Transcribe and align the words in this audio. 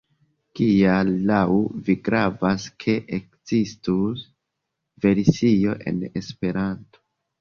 Kial 0.59 1.09
laŭ 1.31 1.41
vi 1.89 1.95
gravas, 2.07 2.65
ke 2.85 2.95
ekzistu 3.19 3.95
versio 5.07 5.77
en 5.93 6.05
Esperanto? 6.23 7.03